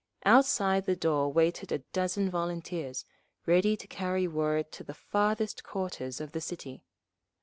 [0.25, 3.05] Outside the door waited a dozen volunteers,
[3.45, 6.83] ready to carry word to the farthest quarters of the city.